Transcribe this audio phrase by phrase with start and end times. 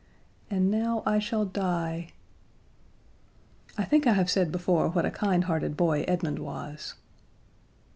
[0.49, 2.13] And now I shall die."
[3.77, 6.95] I think I have said before what a kindhearted boy Edmund was.